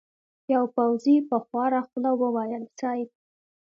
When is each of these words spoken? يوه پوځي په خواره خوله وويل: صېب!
يوه 0.53 0.67
پوځي 0.75 1.15
په 1.29 1.37
خواره 1.45 1.81
خوله 1.87 2.11
وويل: 2.21 2.63
صېب! 2.79 3.07